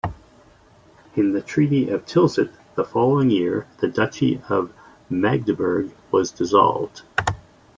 [1.15, 4.73] In the Treaty of Tilsit the following year, the Duchy of
[5.11, 7.03] Magdeburg was dissolved.